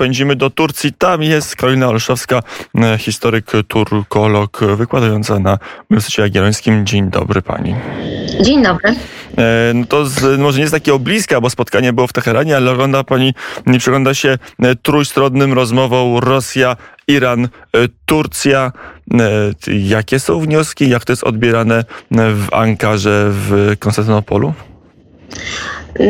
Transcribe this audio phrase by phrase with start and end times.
[0.00, 0.92] pędzimy do Turcji.
[0.92, 2.42] Tam jest Karolina Olszowska,
[2.74, 5.58] e, historyk, turkolog, wykładająca na
[5.90, 6.86] Uniwersytecie Jagiellońskim.
[6.86, 7.74] Dzień dobry pani.
[8.40, 8.94] Dzień dobry.
[9.74, 13.04] No to z, może nie jest takie bliska, bo spotkanie było w Teheranie, ale ogląda
[13.04, 13.34] pani,
[13.66, 14.38] nie przygląda się
[14.82, 16.76] trójstronnym rozmową Rosja,
[17.08, 17.48] Iran,
[18.06, 18.72] Turcja.
[19.66, 20.88] Jakie są wnioski?
[20.88, 24.52] Jak to jest odbierane w Ankarze, w Konstantynopolu?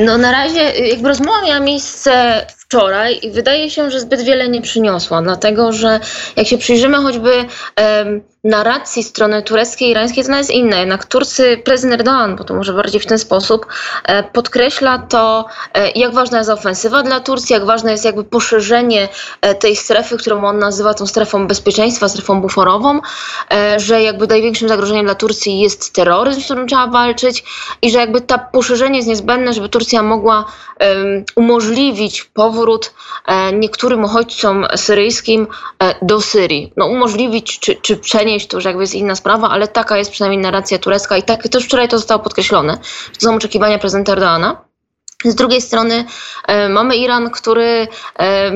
[0.06, 4.62] No na razie jakby rozmowa miała miejsce wczoraj i wydaje się, że zbyt wiele nie
[4.62, 6.00] przyniosła, dlatego że
[6.36, 10.76] jak się przyjrzymy choćby um, narracji strony tureckiej i irańskiej, to jest inna.
[10.76, 13.66] Jednak Turcy, prezydent Erdogan, bo to może bardziej w ten sposób,
[14.04, 19.08] e, podkreśla to, e, jak ważna jest ofensywa dla Turcji, jak ważne jest jakby poszerzenie
[19.40, 23.00] e, tej strefy, którą on nazywa tą strefą bezpieczeństwa, strefą buforową,
[23.76, 27.44] że jakby największym zagrożeniem dla Turcji jest terroryzm, z którym trzeba walczyć
[27.82, 30.44] i że jakby to poszerzenie jest niezbędne, żeby Turcja mogła
[31.36, 32.94] umożliwić powrót
[33.52, 35.46] niektórym uchodźcom syryjskim
[36.02, 36.72] do Syrii.
[36.76, 40.10] No umożliwić czy, czy przenieść przenieść, to już jakby jest inna sprawa, ale taka jest
[40.10, 42.78] przynajmniej narracja turecka i tak też wczoraj to zostało podkreślone.
[43.18, 44.64] To są oczekiwania prezydenta Erdoana.
[45.24, 46.04] Z drugiej strony
[46.46, 48.52] e, mamy Iran, który e,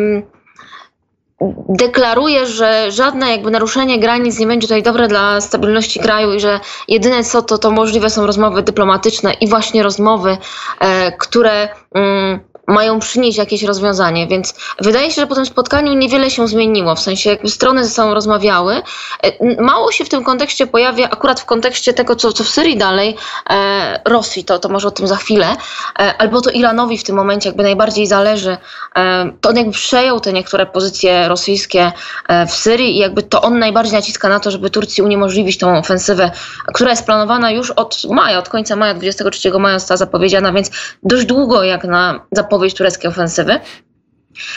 [1.68, 6.60] deklaruje, że żadne jakby naruszenie granic nie będzie tutaj dobre dla stabilności kraju i że
[6.88, 10.38] jedyne co to, to możliwe są rozmowy dyplomatyczne i właśnie rozmowy,
[10.80, 16.30] e, które mm, mają przynieść jakieś rozwiązanie, więc wydaje się, że po tym spotkaniu niewiele
[16.30, 18.82] się zmieniło, w sensie jakby strony ze sobą rozmawiały.
[19.22, 22.76] E, mało się w tym kontekście pojawia, akurat w kontekście tego, co, co w Syrii
[22.76, 23.16] dalej,
[23.50, 25.56] e, Rosji, to, to może o tym za chwilę,
[25.98, 28.56] e, albo to Iranowi w tym momencie jakby najbardziej zależy,
[28.96, 31.92] e, to on jakby przejął te niektóre pozycje rosyjskie
[32.28, 35.78] e, w Syrii i jakby to on najbardziej naciska na to, żeby Turcji uniemożliwić tą
[35.78, 36.30] ofensywę,
[36.74, 40.70] która jest planowana już od maja, od końca maja, 23 maja została zapowiedziana, więc
[41.02, 43.60] dość długo jak na zapowiedź zapowiedź tureckiej ofensywy.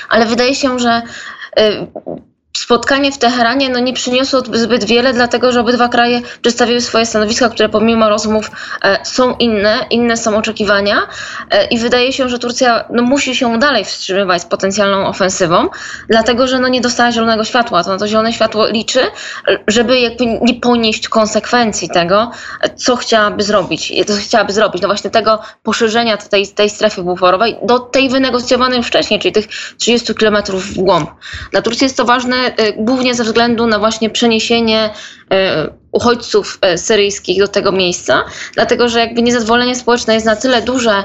[0.09, 1.01] Ale wydaje się, że
[1.59, 1.87] y,
[2.57, 7.49] spotkanie w Teheranie no, nie przyniosło zbyt wiele, dlatego że obydwa kraje przedstawiły swoje stanowiska,
[7.49, 8.51] które pomimo rozmów
[8.83, 11.07] e, są inne, inne są oczekiwania
[11.51, 15.69] e, i wydaje się, że Turcja no, musi się dalej wstrzymywać z potencjalną ofensywą,
[16.09, 17.83] dlatego że no, nie dostała zielonego światła.
[17.83, 19.01] To na to zielone światło liczy,
[19.67, 22.31] żeby jakby nie ponieść konsekwencji tego,
[22.75, 23.93] co chciałaby zrobić.
[24.07, 29.19] Co chciałaby zrobić, no właśnie tego poszerzenia tej, tej strefy buforowej do tej wynegocjowanej wcześniej,
[29.19, 31.09] czyli tych 30 kilometrów w głąb.
[31.51, 32.46] Dla Turcji jest to ważne
[32.77, 35.37] głównie ze względu na właśnie przeniesienie y,
[35.91, 41.03] uchodźców y, syryjskich do tego miejsca, dlatego że jakby niezadowolenie społeczne jest na tyle duże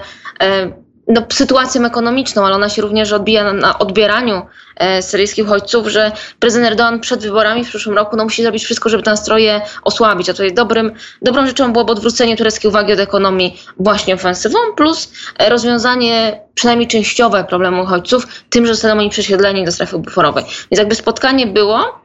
[1.09, 4.47] no, sytuacją ekonomiczną, ale ona się również odbija na, na odbieraniu
[4.77, 8.89] e, syryjskich uchodźców, że prezydent Erdogan przed wyborami w przyszłym roku no, musi zrobić wszystko,
[8.89, 10.29] żeby te nastroje osłabić.
[10.29, 10.93] A tutaj dobrym,
[11.23, 17.45] dobrą rzeczą byłoby odwrócenie tureckiej uwagi od ekonomii właśnie ofensywą, plus e, rozwiązanie przynajmniej częściowe
[17.45, 20.45] problemu uchodźców tym, że zostaną oni przesiedleni do strefy buforowej.
[20.45, 22.03] Więc jakby spotkanie było,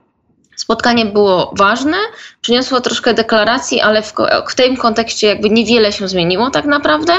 [0.58, 1.98] Spotkanie było ważne,
[2.48, 4.14] przyniosło troszkę deklaracji, ale w,
[4.50, 7.14] w, tym kontekście jakby niewiele się zmieniło tak naprawdę.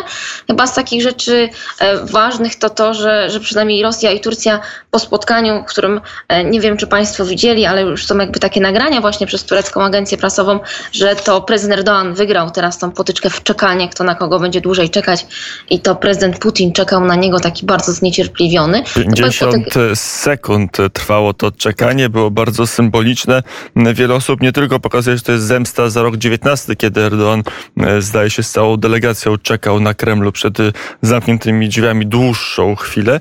[0.46, 4.98] Chyba z takich rzeczy e, ważnych to to, że, że przynajmniej Rosja i Turcja po
[4.98, 9.00] spotkaniu, w którym e, nie wiem, czy Państwo widzieli, ale już są jakby takie nagrania
[9.00, 10.60] właśnie przez turecką agencję prasową,
[10.92, 14.90] że to prezydent Erdogan wygrał teraz tą potyczkę w czekanie, kto na kogo będzie dłużej
[14.90, 15.26] czekać
[15.70, 18.82] i to prezydent Putin czekał na niego taki bardzo zniecierpliwiony.
[18.94, 19.64] 50
[19.94, 23.42] sekund trwało to czekanie, było bardzo symboliczne
[23.94, 27.42] Wiele osób nie tylko pokazuje, że to jest zemsta za rok 19, kiedy Erdogan
[27.76, 33.20] e, zdaje się z całą delegacją czekał na Kremlu przed e, zamkniętymi drzwiami dłuższą chwilę,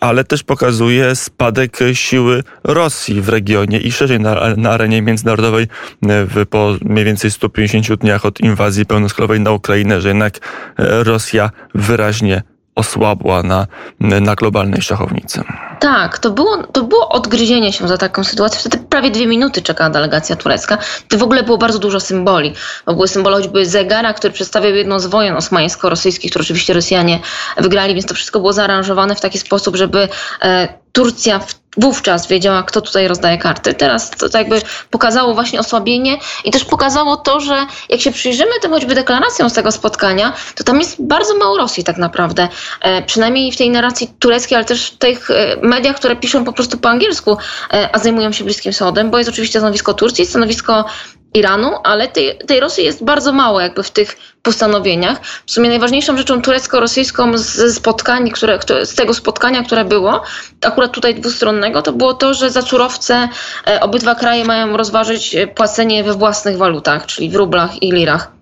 [0.00, 5.66] ale też pokazuje spadek siły Rosji w regionie i szerzej na, na arenie międzynarodowej
[6.02, 10.38] w, po mniej więcej 150 dniach od inwazji pełnoskalowej na Ukrainę, że jednak
[10.78, 12.42] e, Rosja wyraźnie
[12.74, 13.66] osłabła na,
[14.00, 15.42] na globalnej szachownicy.
[15.80, 18.60] Tak, to było, to było odgryzienie się za taką sytuację.
[18.60, 20.78] Wtedy prawie dwie minuty czekała delegacja turecka.
[21.08, 22.54] To w ogóle było bardzo dużo symboli.
[22.86, 27.18] Bo były symbole choćby zegara, który przedstawiał jedną z wojen osmańsko-rosyjskich, które oczywiście Rosjanie
[27.56, 30.08] wygrali, więc to wszystko było zaaranżowane w taki sposób, żeby
[30.42, 31.40] e, Turcja
[31.76, 33.74] wówczas wiedziała, kto tutaj rozdaje karty.
[33.74, 38.50] Teraz to, to jakby pokazało właśnie osłabienie i też pokazało to, że jak się przyjrzymy
[38.62, 42.48] tym choćby deklaracjom z tego spotkania, to tam jest bardzo mało Rosji tak naprawdę.
[42.80, 46.52] E, przynajmniej w tej narracji tureckiej, ale też w tych e, mediach, które piszą po
[46.52, 47.36] prostu po angielsku,
[47.72, 50.84] e, a zajmują się Bliskim Wschodem, bo jest oczywiście stanowisko Turcji, stanowisko
[51.34, 55.20] Iranu, ale tej, tej Rosji jest bardzo mało jakby w tych postanowieniach.
[55.46, 60.22] W sumie najważniejszą rzeczą turecko-rosyjską z spotkań, które, z tego spotkania, które było,
[60.62, 63.28] akurat tutaj dwustronnego, to było to, że za surowce
[63.66, 68.41] e, obydwa kraje mają rozważyć e, płacenie we własnych walutach, czyli w rublach i lirach.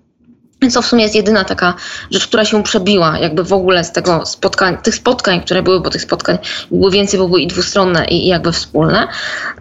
[0.73, 1.73] To w sumie jest jedyna taka
[2.11, 5.89] rzecz, która się przebiła jakby w ogóle z tego spotkań, tych spotkań, które były, bo
[5.89, 6.37] tych spotkań
[6.71, 9.07] było więcej, bo były i dwustronne i, jakby wspólne.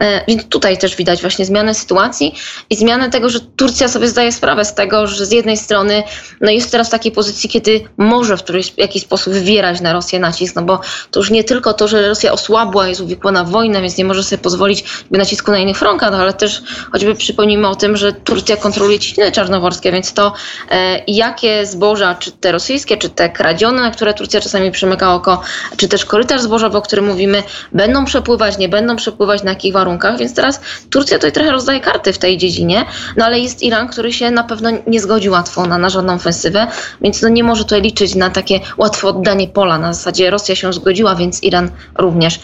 [0.00, 2.34] E, więc tutaj też widać właśnie zmianę sytuacji
[2.70, 6.02] i zmianę tego, że Turcja sobie zdaje sprawę z tego, że z jednej strony
[6.40, 10.18] no jest teraz w takiej pozycji, kiedy może w któryś, jakiś sposób wywierać na Rosję
[10.18, 10.80] nacisk, no bo
[11.10, 14.24] to już nie tylko to, że Rosja osłabła, jest uwikłana w wojnę, więc nie może
[14.24, 16.62] sobie pozwolić nacisku na innych frontach, no ale też
[16.92, 20.32] choćby przypomnijmy o tym, że Turcja kontroluje Ciny czarnoworskie, więc to
[20.70, 25.42] e, jakie zboża, czy te rosyjskie, czy te kradzione, na które Turcja czasami przymyka oko,
[25.76, 27.42] czy też korytarz zbożowy, o którym mówimy,
[27.72, 30.18] będą przepływać, nie będą przepływać, na jakich warunkach.
[30.18, 30.60] Więc teraz
[30.90, 32.84] Turcja tutaj trochę rozdaje karty w tej dziedzinie,
[33.16, 36.66] no ale jest Iran, który się na pewno nie zgodzi łatwo na, na żadną ofensywę,
[37.00, 39.78] więc no nie może tutaj liczyć na takie łatwe oddanie pola.
[39.78, 42.40] Na zasadzie Rosja się zgodziła, więc Iran również.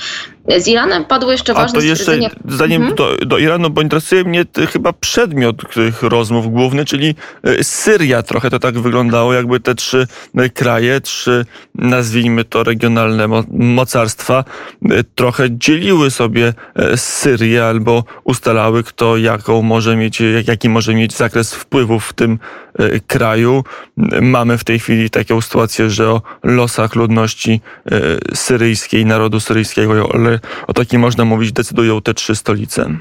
[0.58, 2.94] Z Iranem padło jeszcze ważne A to jeszcze, zanim mhm.
[2.94, 8.22] do, do, Iranu, bo interesuje mnie chyba przedmiot tych rozmów główny, czyli e, Syria.
[8.22, 10.06] Trochę to tak wyglądało, jakby te trzy
[10.36, 14.44] e, kraje, trzy, nazwijmy to, regionalne mocarstwa,
[14.90, 16.54] e, trochę dzieliły sobie
[16.96, 22.38] Syrię albo ustalały, kto jaką może mieć, jaki może mieć zakres wpływów w tym
[23.06, 23.64] kraju.
[24.20, 27.60] Mamy w tej chwili taką sytuację, że o losach ludności
[28.34, 30.08] syryjskiej, narodu syryjskiego,
[30.66, 32.96] o takim można mówić, decydują te trzy stolice.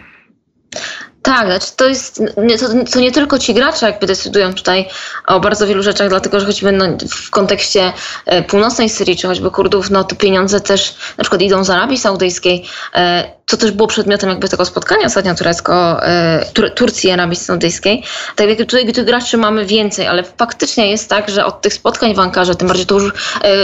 [1.26, 2.22] Tak, znaczy to jest,
[2.60, 4.86] to, to, nie tylko ci gracze jakby decydują tutaj
[5.28, 7.94] o bardzo wielu rzeczach, dlatego że choćby no, w kontekście
[8.26, 11.98] e, północnej Syrii, czy choćby Kurdów, no te pieniądze też na przykład idą z Arabii
[11.98, 17.14] Saudyjskiej, e, co też było przedmiotem jakby tego spotkania ostatnio turecko, e, Tur Turcji i
[17.14, 18.04] Arabii Saudyjskiej.
[18.36, 22.20] Tak jak tutaj graczy mamy więcej, ale faktycznie jest tak, że od tych spotkań w
[22.20, 23.14] Ankarze, tym bardziej to już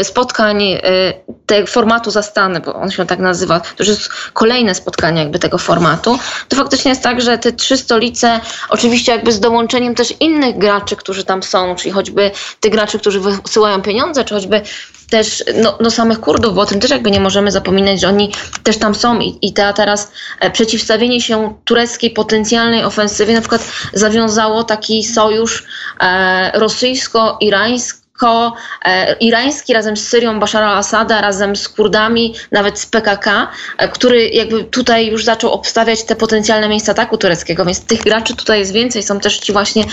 [0.03, 0.63] spotkań
[1.45, 5.57] tego formatu zastany, bo on się tak nazywa, to już jest kolejne spotkanie jakby tego
[5.57, 8.39] formatu, to faktycznie jest tak, że te trzy stolice,
[8.69, 13.19] oczywiście jakby z dołączeniem też innych graczy, którzy tam są, czyli choćby tych graczy, którzy
[13.19, 14.61] wysyłają pieniądze, czy choćby
[15.11, 18.31] też no, no samych Kurdów, bo o tym też jakby nie możemy zapominać, że oni
[18.63, 23.71] też tam są i, i ta teraz e, przeciwstawienie się tureckiej potencjalnej ofensywie na przykład
[23.93, 25.63] zawiązało taki sojusz
[26.01, 28.01] e, rosyjsko-irański
[28.85, 33.47] E, irański razem z Syrią Bashara al-Assada, razem z Kurdami, nawet z PKK,
[33.93, 38.59] który jakby tutaj już zaczął obstawiać te potencjalne miejsca ataku tureckiego, więc tych graczy tutaj
[38.59, 39.03] jest więcej.
[39.03, 39.85] Są też ci właśnie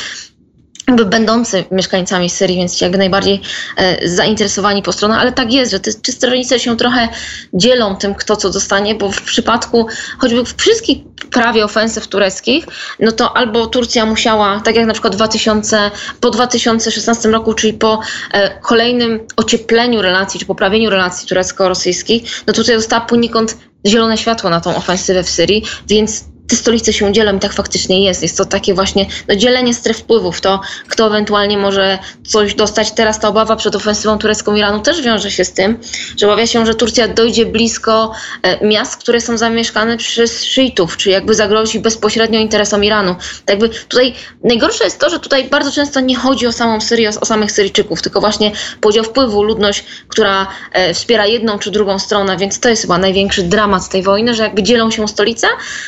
[0.96, 3.40] będący mieszkańcami Syrii, więc jak najbardziej
[3.76, 7.08] e, zainteresowani po stronach, ale tak jest, że te trzy stronice się trochę
[7.54, 9.86] dzielą tym, kto co dostanie, bo w przypadku
[10.18, 10.98] choćby wszystkich
[11.30, 12.66] prawie ofensyw tureckich,
[13.00, 15.90] no to albo Turcja musiała, tak jak na przykład 2000,
[16.20, 18.00] po 2016 roku, czyli po
[18.32, 23.56] e, kolejnym ociepleniu relacji, czy poprawieniu relacji turecko-rosyjskich, no tutaj została poniekąd
[23.86, 28.04] zielone światło na tą ofensywę w Syrii, więc te stolice się dzielą i tak faktycznie
[28.04, 28.22] jest.
[28.22, 32.92] Jest to takie właśnie no, dzielenie stref wpływów, to kto ewentualnie może coś dostać.
[32.92, 35.78] Teraz ta obawa przed ofensywą turecką Iranu też wiąże się z tym,
[36.16, 38.12] że obawia się, że Turcja dojdzie blisko
[38.42, 43.14] e, miast, które są zamieszkane przez szyitów, czy jakby zagrozi bezpośrednio interesom Iranu.
[43.14, 44.14] Tak jakby tutaj
[44.44, 48.02] najgorsze jest to, że tutaj bardzo często nie chodzi o samą Syrię, o samych Syryjczyków,
[48.02, 52.82] tylko właśnie podział wpływu, ludność, która e, wspiera jedną czy drugą stronę, więc to jest
[52.82, 55.46] chyba największy dramat tej wojny, że jakby dzielą się stolice,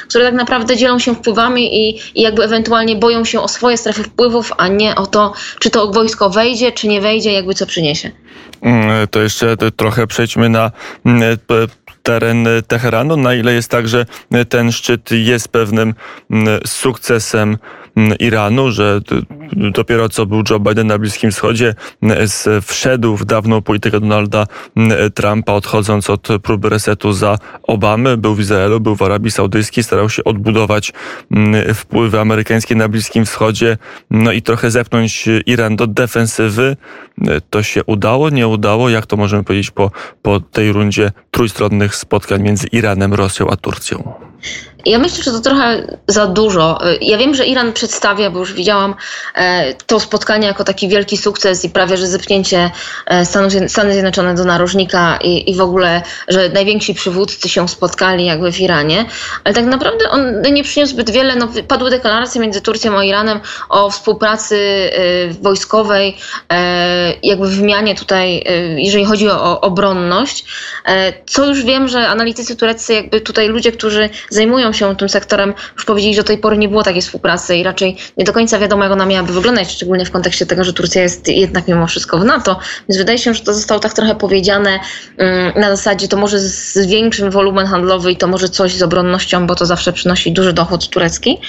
[0.09, 3.77] które tak naprawdę naprawdę dzielą się wpływami i, i jakby ewentualnie boją się o swoje
[3.77, 7.67] strefy wpływów, a nie o to, czy to wojsko wejdzie, czy nie wejdzie, jakby co
[7.67, 8.11] przyniesie.
[8.63, 10.71] Mm, to jeszcze trochę przejdźmy na
[11.05, 11.39] mm,
[12.03, 14.07] teren Teheranu, na ile jest tak, że
[14.49, 15.95] ten szczyt jest pewnym
[16.31, 17.59] mm, sukcesem
[18.19, 19.01] Iranu, że
[19.53, 21.75] dopiero co był Joe Biden na Bliskim Wschodzie,
[22.63, 24.47] wszedł w dawną politykę Donalda
[25.15, 30.11] Trumpa, odchodząc od próby resetu za Obamy, był w Izraelu, był w Arabii Saudyjskiej, starał
[30.11, 30.93] się odbudować
[31.75, 33.79] wpływy amerykańskie na Bliskim Wschodzie,
[34.11, 36.77] no i trochę zepnąć Iran do defensywy.
[37.51, 38.91] To się udało, nie udało?
[38.91, 39.91] Jak to możemy powiedzieć po,
[40.23, 44.13] po tej rundzie trójstronnych spotkań między Iranem, Rosją a Turcją?
[44.87, 46.79] Ja myślę, że to trochę za dużo.
[47.01, 48.95] Ja wiem, że Iran przedstawia, bo już widziałam
[49.35, 52.71] e, to spotkanie jako taki wielki sukces i prawie, że zepchnięcie
[53.07, 53.27] e,
[53.69, 58.61] Stany Zjednoczone do narożnika i, i w ogóle, że najwięksi przywódcy się spotkali jakby w
[58.61, 59.05] Iranie.
[59.45, 61.37] Ale tak naprawdę on nie przyniósł zbyt wiele.
[61.37, 64.57] No, padły deklaracje między Turcją a Iranem o współpracy
[64.93, 66.17] e, wojskowej,
[67.23, 68.45] jakby wymianie tutaj,
[68.77, 70.45] jeżeli chodzi o obronność.
[71.27, 75.85] Co już wiem, że analitycy tureccy, jakby tutaj ludzie, którzy zajmują się tym sektorem, już
[75.85, 78.83] powiedzieli, że do tej pory nie było takiej współpracy i raczej nie do końca wiadomo,
[78.83, 82.25] jak ona miałaby wyglądać, szczególnie w kontekście tego, że Turcja jest jednak mimo wszystko w
[82.25, 82.59] NATO.
[82.89, 84.81] Więc wydaje się, że to zostało tak trochę powiedziane
[85.17, 89.47] mm, na zasadzie, to może z większym wolumen handlowy i to może coś z obronnością,
[89.47, 91.41] bo to zawsze przynosi duży dochód turecki.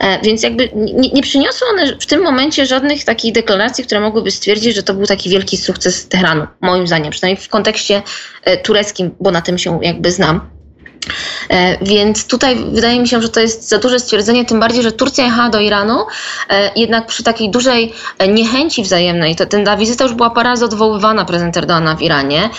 [0.00, 4.30] E, więc jakby nie, nie przyniosły one w tym momencie żadnych takich deklaracji, które mogłyby
[4.30, 8.02] stwierdzić, że to był taki wielki sukces Teheranu, moim zdaniem, przynajmniej w kontekście
[8.44, 10.57] e, tureckim, bo na tym się jakby znam.
[11.50, 14.92] E, więc tutaj wydaje mi się, że to jest za duże stwierdzenie, tym bardziej, że
[14.92, 16.06] Turcja jechała do Iranu,
[16.50, 19.36] e, jednak przy takiej dużej e, niechęci wzajemnej.
[19.36, 22.50] Ten, ta wizyta już była parę razy odwoływana prezydent Erdogana w Iranie.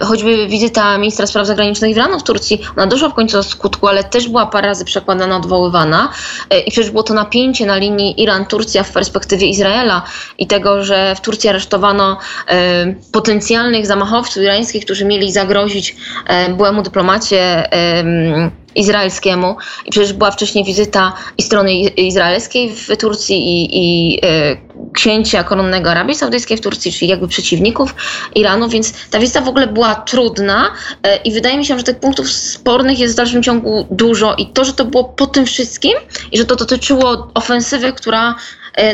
[0.00, 4.04] Choćby wizyta ministra spraw zagranicznych Iranu w Turcji, ona doszła w końcu do skutku, ale
[4.04, 6.08] też była parę razy przekładana, odwoływana.
[6.66, 10.02] I przecież było to napięcie na linii Iran-Turcja w perspektywie Izraela
[10.38, 12.18] i tego, że w Turcji aresztowano
[13.12, 15.96] potencjalnych zamachowców irańskich, którzy mieli zagrozić
[16.56, 17.51] byłemu dyplomacie
[18.74, 19.56] izraelskiemu.
[19.86, 24.56] I przecież była wcześniej wizyta i strony izraelskiej w Turcji i, i e,
[24.92, 27.94] księcia koronnego Arabii Saudyjskiej w Turcji, czyli jakby przeciwników
[28.34, 30.70] Iranu, więc ta wizyta w ogóle była trudna
[31.02, 34.46] e, i wydaje mi się, że tych punktów spornych jest w dalszym ciągu dużo i
[34.46, 35.92] to, że to było po tym wszystkim
[36.32, 38.34] i że to dotyczyło ofensywy, która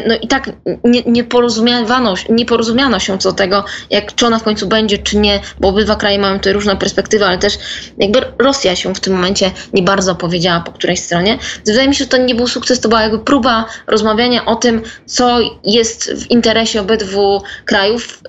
[0.06, 0.50] no i tak
[0.85, 4.99] nie, nie, porozumiano, nie porozumiano się co do tego, jak, czy ona w końcu będzie,
[4.99, 7.58] czy nie, bo obydwa kraje mają tutaj różne perspektywy, ale też
[7.99, 11.38] jakby Rosja się w tym momencie nie bardzo powiedziała po której stronie.
[11.66, 14.82] Wydaje mi się, że to nie był sukces, to była jakby próba rozmawiania o tym,
[15.06, 18.23] co jest w interesie obydwu krajów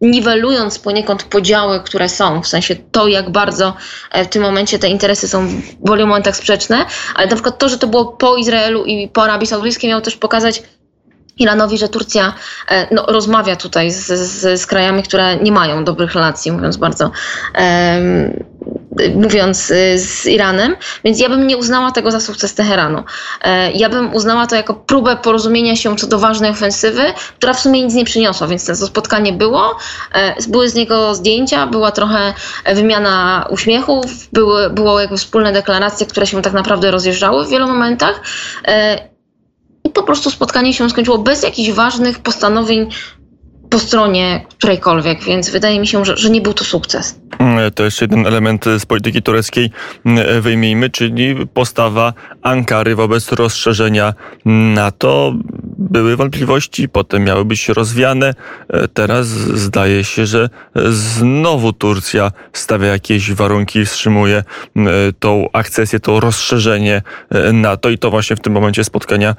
[0.00, 3.74] niwelując poniekąd podziały, które są, w sensie to, jak bardzo
[4.10, 7.68] e, w tym momencie te interesy są w wielu momentach sprzeczne, ale na przykład to,
[7.68, 10.62] że to było po Izraelu i po Arabii Saudyjskiej miało też pokazać,
[11.38, 12.34] Iranowi, że Turcja
[12.68, 17.10] e, no, rozmawia tutaj z, z, z, krajami, które nie mają dobrych relacji, mówiąc bardzo,
[17.58, 18.44] um,
[19.14, 23.04] mówiąc y, z Iranem, więc ja bym nie uznała tego za sukces Teheranu.
[23.42, 27.02] E, ja bym uznała to jako próbę porozumienia się co do ważnej ofensywy,
[27.38, 29.76] która w sumie nic nie przyniosła, więc to spotkanie było,
[30.14, 32.34] e, były z niego zdjęcia, była trochę
[32.74, 38.20] wymiana uśmiechów, były, było jakby wspólne deklaracje, które się tak naprawdę rozjeżdżały w wielu momentach
[39.90, 42.88] po prostu spotkanie się skończyło bez jakichś ważnych postanowień
[43.72, 47.20] po stronie którejkolwiek, więc wydaje mi się, że, że nie był to sukces.
[47.38, 49.70] Mm, to jeszcze jeden element z polityki tureckiej
[50.06, 52.12] mm, wyjmijmy, czyli postawa
[52.42, 54.14] Ankary wobec rozszerzenia
[54.74, 55.34] NATO
[55.78, 58.34] były wątpliwości, potem miały być rozwiane.
[58.68, 60.48] E, teraz zdaje się, że
[60.90, 64.82] znowu Turcja stawia jakieś warunki, wstrzymuje e,
[65.18, 69.34] tą akcesję, to rozszerzenie e, NATO i to właśnie w tym momencie spotkania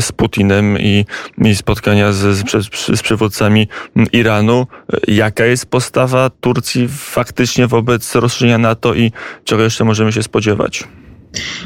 [0.00, 1.04] z Putinem i,
[1.38, 3.68] i spotkania z, z, z przywódcami
[4.12, 4.66] Iranu.
[5.08, 9.12] Jaka jest postawa Turcji faktycznie wobec rozszerzenia NATO i
[9.44, 10.84] czego jeszcze możemy się spodziewać?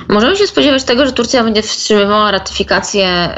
[0.08, 3.34] Możemy się spodziewać tego, że Turcja będzie wstrzymywała ratyfikację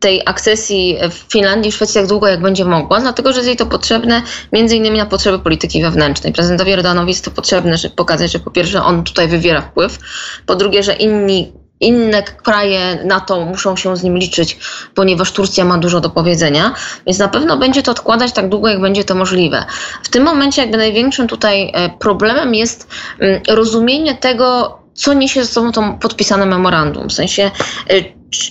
[0.00, 3.56] tej akcesji w Finlandii i Szwecji tak długo, jak będzie mogła, dlatego że jest jej
[3.56, 6.32] to potrzebne między innymi na potrzeby polityki wewnętrznej.
[6.32, 9.98] Prezydentowi Erdoganowi jest to potrzebne, żeby pokazać, że po pierwsze on tutaj wywiera wpływ,
[10.46, 14.58] po drugie, że inni inne kraje NATO muszą się z nim liczyć,
[14.94, 16.74] ponieważ Turcja ma dużo do powiedzenia,
[17.06, 19.64] więc na pewno będzie to odkładać tak długo, jak będzie to możliwe.
[20.02, 25.52] W tym momencie jakby największym tutaj e, problemem jest mm, rozumienie tego, co niesie ze
[25.52, 27.08] sobą to podpisane memorandum.
[27.08, 27.50] W sensie,
[27.90, 28.04] y,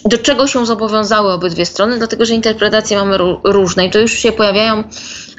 [0.06, 4.32] do czego się zobowiązały obydwie strony, dlatego że interpretacje mamy różne i to już się
[4.32, 4.84] pojawiają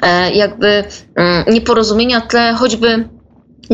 [0.01, 0.83] e, jakby
[1.15, 3.09] mm, nieporozumienia tle choćby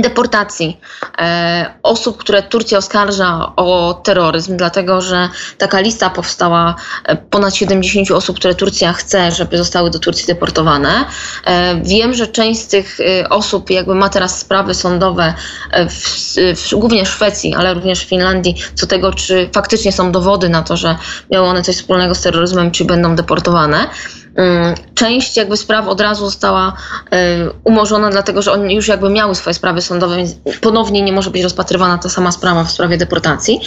[0.02, 0.80] deportacji
[1.18, 8.12] e, osób, które Turcja oskarża o terroryzm, dlatego że taka lista powstała e, ponad 70
[8.12, 11.06] osób, które Turcja chce, żeby zostały do Turcji deportowane.
[11.46, 15.34] E, wiem, że część z tych e, osób jakby ma teraz sprawy sądowe
[15.72, 20.12] e, w, w, głównie w Szwecji, ale również w Finlandii, co tego, czy faktycznie są
[20.12, 20.98] dowody na to, że
[21.32, 23.88] miały one coś wspólnego z terroryzmem, czy będą deportowane.
[24.36, 26.74] Mm, część jakby spraw od razu została
[27.06, 27.18] y,
[27.64, 31.44] umorzona, dlatego że oni już jakby miały swoje sprawy sądowe, więc ponownie nie może być
[31.44, 33.60] rozpatrywana ta sama sprawa w sprawie deportacji.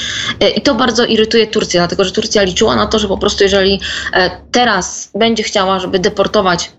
[0.43, 3.45] Y, I to bardzo irytuje Turcję, dlatego że Turcja liczyła na to, że po prostu
[3.45, 3.81] jeżeli
[4.13, 6.71] e, teraz będzie chciała, żeby deportować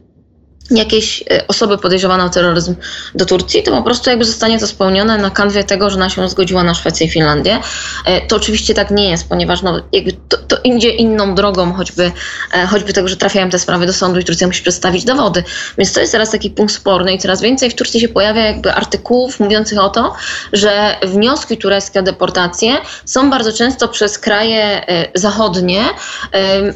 [0.71, 2.75] jakieś e, osoby podejrzewane o terroryzm
[3.15, 6.29] do Turcji, to po prostu jakby zostanie to spełnione na kanwie tego, że ona się
[6.29, 7.59] zgodziła na Szwecję i Finlandię.
[8.05, 12.11] E, to oczywiście tak nie jest, ponieważ no, jakby to, to idzie inną drogą, choćby,
[12.53, 15.43] e, choćby tego, że trafiają te sprawy do sądu i Turcja musi przedstawić dowody.
[15.77, 18.73] Więc to jest teraz taki punkt sporny i coraz więcej w Turcji się pojawia jakby
[18.73, 20.15] artykułów mówiących o to,
[20.53, 25.83] że wnioski tureckie o deportację są bardzo często przez kraje zachodnie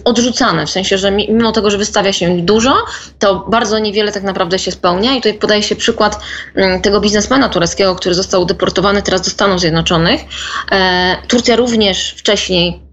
[0.04, 0.66] odrzucane.
[0.66, 2.74] W sensie, że mimo tego, że wystawia się ich dużo,
[3.20, 5.14] to bardzo niewiele tak naprawdę się spełnia.
[5.14, 6.20] I tutaj podaje się przykład
[6.56, 10.22] mm, tego biznesmena tureckiego, który został deportowany teraz do Stanów Zjednoczonych.
[10.72, 12.91] E, Turcja również wcześniej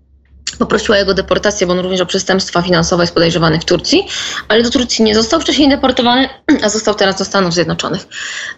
[0.57, 4.07] poprosiła jego deportację, bo on również o przestępstwa finansowe jest podejrzewany w Turcji,
[4.49, 6.29] ale do Turcji nie został wcześniej deportowany,
[6.65, 8.07] a został teraz do Stanów Zjednoczonych.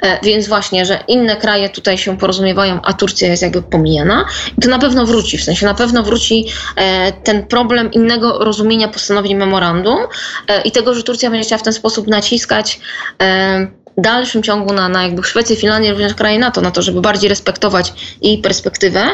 [0.01, 4.25] E, więc właśnie, że inne kraje tutaj się porozumiewają, a Turcja jest jakby pomijana.
[4.59, 8.89] I to na pewno wróci, w sensie na pewno wróci e, ten problem innego rozumienia
[8.89, 9.99] postanowień memorandum
[10.49, 12.81] e, i tego, że Turcja będzie chciała w ten sposób naciskać
[13.99, 17.93] dalszym ciągu na, na jakby Szwecję, Finlandię, również kraje NATO, na to, żeby bardziej respektować
[18.23, 19.07] jej perspektywę.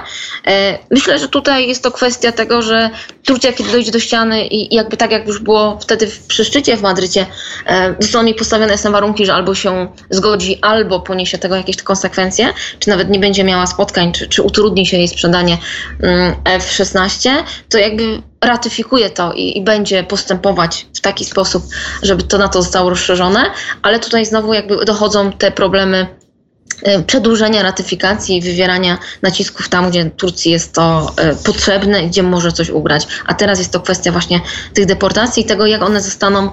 [0.46, 2.90] E, myślę, że tutaj jest to kwestia tego, że
[3.24, 6.82] Turcja, kiedy dojdzie do ściany i jakby tak, jak już było wtedy przy szczycie w
[6.82, 7.26] Madrycie,
[7.66, 12.52] e, zostaną jej postawione jasne warunki, że albo się zgodzi, albo poniesie tego jakieś konsekwencje,
[12.78, 15.58] czy nawet nie będzie miała spotkań, czy, czy utrudni się jej sprzedanie
[16.02, 17.30] mm, F-16,
[17.68, 21.64] to jakby ratyfikuje to i, i będzie postępować w taki sposób,
[22.02, 23.50] żeby to na to zostało rozszerzone,
[23.82, 26.06] ale tutaj znowu jakby dochodzą te problemy
[27.06, 32.52] przedłużenia ratyfikacji i wywierania nacisków tam, gdzie Turcji jest to e, potrzebne i gdzie może
[32.52, 33.06] coś ugrać.
[33.26, 34.40] A teraz jest to kwestia właśnie
[34.74, 36.50] tych deportacji i tego, jak one zostaną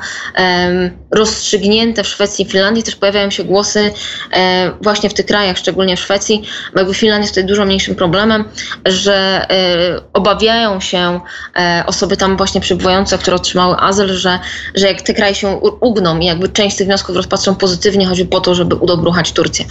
[1.12, 2.84] rozstrzygnięte w Szwecji i Finlandii.
[2.84, 3.94] Też pojawiają się głosy
[4.34, 7.96] e, właśnie w tych krajach, szczególnie w Szwecji, bo jakby Finlandia jest tutaj dużo mniejszym
[7.96, 8.46] problemem,
[8.86, 11.20] że e, obawiają się
[11.56, 14.40] e, osoby tam właśnie przybywające, które otrzymały azyl, że,
[14.76, 18.42] że jak te kraje się ugną i jakby część tych wniosków rozpatrzą pozytywnie, chodzi po
[18.42, 19.66] to, żeby udobruchać Turcję.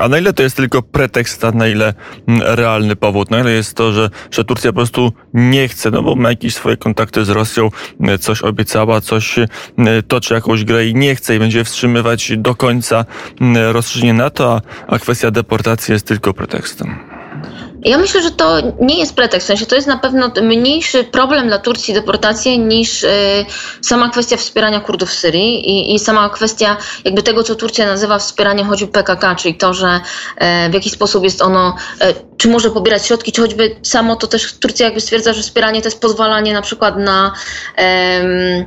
[0.00, 1.94] A na ile to jest tylko pretekst, a na ile
[2.28, 3.30] mm, realny powód?
[3.30, 6.54] Na ile jest to, że, że Turcja po prostu nie chce, no bo ma jakieś
[6.54, 7.70] swoje kontakty z Rosją,
[8.00, 9.46] e, coś obiecała, coś e,
[10.08, 13.04] toczy jakąś grę i nie chce i będzie wstrzymywać do końca
[13.40, 14.60] mm, rozszerzenie NATO, a,
[14.94, 17.07] a kwestia deportacji jest tylko pretekstem.
[17.84, 19.46] Ja myślę, że to nie jest pretekst.
[19.46, 23.08] W sensie to jest na pewno mniejszy problem dla Turcji deportacje niż y,
[23.82, 28.18] sama kwestia wspierania Kurdów w Syrii i, i sama kwestia jakby tego, co Turcja nazywa
[28.18, 30.00] wspieraniem choćby PKK, czyli to, że
[30.36, 34.26] e, w jaki sposób jest ono, e, czy może pobierać środki, czy choćby samo to
[34.26, 37.32] też Turcja jakby stwierdza, że wspieranie to jest pozwalanie na przykład na
[37.78, 38.64] e,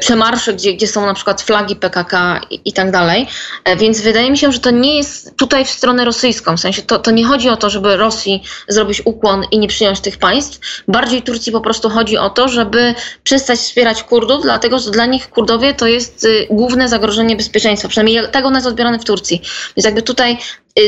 [0.00, 3.26] przemarsze, gdzie, gdzie są na przykład flagi PKK i, i tak dalej.
[3.64, 6.56] E, Więc wydaje mi się, że to nie jest tutaj w stronę rosyjską.
[6.56, 10.00] W sensie to, to nie chodzi o to, żeby Rosji zrobić ukłon i nie przyjąć
[10.00, 10.82] tych państw.
[10.88, 12.94] Bardziej Turcji po prostu chodzi o to, żeby
[13.24, 17.88] przestać wspierać Kurdów, dlatego że dla nich Kurdowie to jest y, główne zagrożenie bezpieczeństwa.
[17.88, 19.42] Przynajmniej tak ono jest odbierane w Turcji.
[19.76, 20.38] Więc jakby tutaj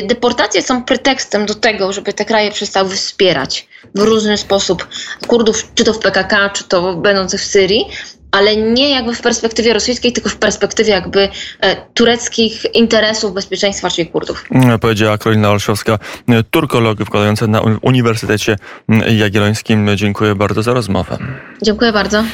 [0.04, 4.88] deportacje są pretekstem do tego, żeby te kraje przestały wspierać w różny sposób
[5.26, 7.86] Kurdów, czy to w PKK, czy to będących w Syrii,
[8.30, 11.28] ale nie jakby w perspektywie rosyjskiej, tylko w perspektywie jakby
[11.60, 14.44] e, tureckich interesów bezpieczeństwa, czyli Kurdów.
[14.50, 18.56] Mm, Powiedziała Karolina Olszowska, e, turkolog wykładająca na Uniwersytecie
[18.88, 19.88] mm, Jagiellońskim.
[19.96, 21.18] Dziękuję bardzo za rozmowę.
[21.62, 22.24] Dziękuję bardzo.